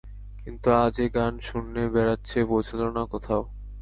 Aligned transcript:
কিন্তু 0.41 0.67
আজ 0.83 0.95
এ 0.99 1.07
গান 1.15 1.33
শূন্যে 1.39 1.83
বেড়াচ্ছে, 1.93 2.37
পৌঁছোল 2.49 2.81
না 2.95 3.03
কোথাও। 3.11 3.43